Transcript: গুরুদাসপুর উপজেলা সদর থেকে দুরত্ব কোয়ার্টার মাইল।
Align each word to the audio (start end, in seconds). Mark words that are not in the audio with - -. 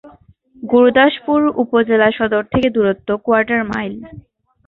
গুরুদাসপুর 0.63 1.39
উপজেলা 1.63 2.09
সদর 2.17 2.43
থেকে 2.53 2.67
দুরত্ব 2.69 3.09
কোয়ার্টার 3.25 3.61
মাইল। 3.71 3.93